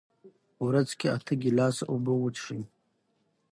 ورځ 0.67 0.89
کې 0.99 1.07
اته 1.15 1.33
ګیلاسه 1.41 1.83
اوبه 1.91 2.13
وڅښئ. 2.17 2.61